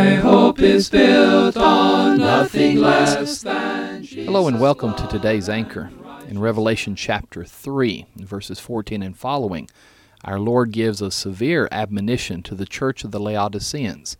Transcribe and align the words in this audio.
My 0.00 0.14
hope 0.14 0.60
is 0.60 0.88
built 0.88 1.58
on 1.58 2.16
nothing 2.16 2.78
less 2.78 3.42
than 3.42 4.02
Jesus 4.02 4.24
Hello 4.24 4.48
and 4.48 4.58
welcome 4.58 4.94
to 4.94 5.06
today's 5.08 5.46
anchor. 5.46 5.90
In 6.26 6.38
Revelation 6.38 6.96
chapter 6.96 7.44
3, 7.44 8.06
verses 8.16 8.58
14 8.58 9.02
and 9.02 9.14
following, 9.14 9.68
our 10.24 10.40
Lord 10.40 10.72
gives 10.72 11.02
a 11.02 11.10
severe 11.10 11.68
admonition 11.70 12.42
to 12.44 12.54
the 12.54 12.64
church 12.64 13.04
of 13.04 13.10
the 13.10 13.20
Laodiceans. 13.20 14.16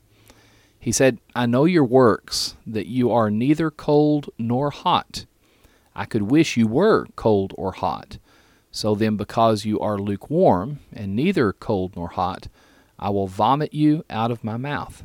He 0.78 0.92
said, 0.92 1.18
I 1.34 1.46
know 1.46 1.64
your 1.64 1.86
works, 1.86 2.56
that 2.66 2.86
you 2.86 3.10
are 3.10 3.30
neither 3.30 3.70
cold 3.70 4.28
nor 4.36 4.70
hot. 4.70 5.24
I 5.96 6.04
could 6.04 6.24
wish 6.24 6.58
you 6.58 6.66
were 6.66 7.06
cold 7.16 7.54
or 7.56 7.72
hot. 7.72 8.18
So 8.70 8.94
then, 8.94 9.16
because 9.16 9.64
you 9.64 9.80
are 9.80 9.96
lukewarm, 9.96 10.80
and 10.92 11.16
neither 11.16 11.54
cold 11.54 11.96
nor 11.96 12.08
hot, 12.08 12.48
I 12.98 13.08
will 13.08 13.28
vomit 13.28 13.72
you 13.72 14.04
out 14.10 14.30
of 14.30 14.44
my 14.44 14.58
mouth. 14.58 15.04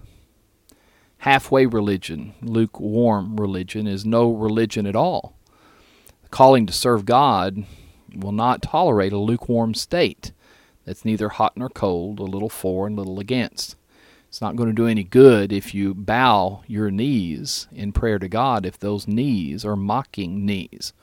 Halfway 1.26 1.66
religion, 1.66 2.36
lukewarm 2.44 3.38
religion, 3.38 3.88
is 3.88 4.06
no 4.06 4.32
religion 4.32 4.86
at 4.86 4.96
all. 4.96 5.36
The 6.22 6.30
calling 6.30 6.68
to 6.68 6.72
serve 6.72 7.04
God 7.04 7.66
will 8.16 8.32
not 8.32 8.62
tolerate 8.62 9.12
a 9.12 9.18
lukewarm 9.18 9.74
state 9.74 10.34
that's 10.86 11.04
neither 11.04 11.30
hot 11.30 11.58
nor 11.58 11.70
cold, 11.70 12.20
a 12.20 12.24
little 12.26 12.48
for 12.48 12.86
and 12.86 12.96
little 12.96 13.20
against. 13.20 13.76
It's 14.30 14.40
not 14.40 14.56
going 14.56 14.70
to 14.70 14.76
do 14.76 14.86
any 14.86 15.04
good 15.04 15.52
if 15.52 15.74
you 15.74 15.96
bow 15.96 16.62
your 16.68 16.92
knees 16.92 17.68
in 17.72 17.92
prayer 17.92 18.20
to 18.20 18.28
God 18.28 18.64
if 18.64 18.78
those 18.78 19.08
knees 19.08 19.66
are 19.66 19.76
mocking 19.76 20.46
knees, 20.46 20.94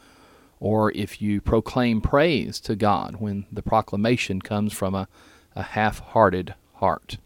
or 0.60 0.92
if 0.92 1.20
you 1.20 1.40
proclaim 1.40 2.00
praise 2.00 2.60
to 2.60 2.76
God 2.76 3.16
when 3.16 3.46
the 3.50 3.60
proclamation 3.60 4.40
comes 4.40 4.72
from 4.72 4.94
a, 4.94 5.08
a 5.56 5.64
half 5.64 5.98
hearted 5.98 6.54
heart. 6.74 7.18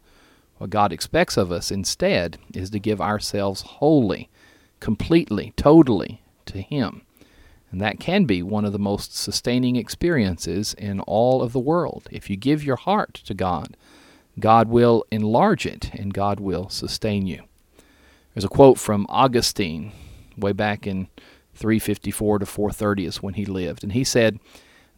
What 0.59 0.71
God 0.71 0.93
expects 0.93 1.37
of 1.37 1.53
us 1.53 1.71
instead 1.71 2.39
is 2.55 2.71
to 2.71 2.79
give 2.79 3.01
ourselves 3.01 3.63
wholly, 3.63 4.31
completely, 4.81 5.53
totally 5.57 6.23
to 6.47 6.63
Him. 6.63 7.03
And 7.71 7.81
that 7.81 8.01
can 8.01 8.25
be 8.25 8.43
one 8.43 8.65
of 8.65 8.73
the 8.73 8.79
most 8.79 9.17
sustaining 9.17 9.77
experiences 9.77 10.75
in 10.75 11.01
all 11.01 11.43
of 11.43 11.53
the 11.53 11.61
world. 11.61 12.09
If 12.11 12.31
you 12.31 12.37
give 12.37 12.65
your 12.65 12.77
heart 12.77 13.15
to 13.27 13.35
God, 13.35 13.77
God 14.39 14.69
will 14.69 15.05
enlarge 15.11 15.67
it 15.67 15.91
and 15.93 16.15
God 16.15 16.41
will 16.41 16.69
sustain 16.69 17.27
you. 17.27 17.43
There's 18.35 18.45
a 18.45 18.49
quote 18.49 18.79
from 18.79 19.07
Augustine 19.09 19.93
way 20.37 20.53
back 20.53 20.87
in 20.87 21.09
354 21.55 22.41
to 22.41 22.47
430 22.47 23.07
is 23.07 23.23
when 23.23 23.35
he 23.35 23.47
lived, 23.47 23.83
and 23.83 23.93
he 23.93 24.05
said, 24.05 24.39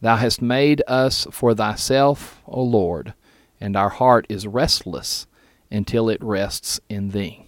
Thou 0.01 0.17
hast 0.17 0.41
made 0.41 0.81
us 0.87 1.25
for 1.31 1.53
thyself, 1.53 2.41
O 2.45 2.61
Lord, 2.61 3.13
and 3.59 3.75
our 3.75 3.89
heart 3.89 4.25
is 4.29 4.45
restless 4.45 5.25
until 5.71 6.09
it 6.09 6.23
rests 6.23 6.79
in 6.89 7.09
thee. 7.09 7.45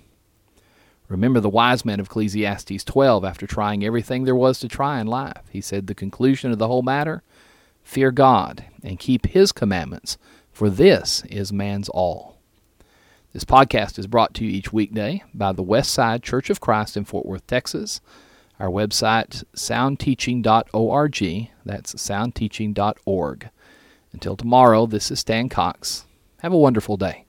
Remember 1.07 1.39
the 1.39 1.49
wise 1.49 1.83
man 1.83 1.99
of 1.99 2.05
Ecclesiastes 2.05 2.83
12 2.85 3.25
after 3.25 3.45
trying 3.45 3.83
everything 3.83 4.23
there 4.23 4.35
was 4.35 4.59
to 4.59 4.69
try 4.69 5.01
in 5.01 5.07
life. 5.07 5.43
He 5.49 5.59
said, 5.59 5.87
The 5.87 5.95
conclusion 5.95 6.51
of 6.51 6.57
the 6.57 6.67
whole 6.67 6.83
matter 6.83 7.23
fear 7.83 8.11
God 8.11 8.65
and 8.83 8.99
keep 8.99 9.25
his 9.27 9.51
commandments 9.51 10.17
for 10.51 10.69
this 10.69 11.23
is 11.29 11.51
man's 11.51 11.89
all. 11.89 12.37
This 13.33 13.43
podcast 13.43 13.97
is 13.97 14.07
brought 14.07 14.33
to 14.35 14.45
you 14.45 14.51
each 14.51 14.73
weekday 14.73 15.23
by 15.33 15.53
the 15.53 15.63
West 15.63 15.91
Side 15.91 16.21
Church 16.21 16.49
of 16.49 16.59
Christ 16.59 16.97
in 16.97 17.05
Fort 17.05 17.25
Worth, 17.25 17.47
Texas. 17.47 18.01
Our 18.59 18.67
website, 18.67 19.43
soundteaching.org. 19.55 21.49
That's 21.65 21.93
soundteaching.org. 21.95 23.49
Until 24.13 24.35
tomorrow, 24.35 24.85
this 24.85 25.09
is 25.09 25.19
Stan 25.19 25.49
Cox. 25.49 26.05
Have 26.39 26.53
a 26.53 26.57
wonderful 26.57 26.97
day. 26.97 27.25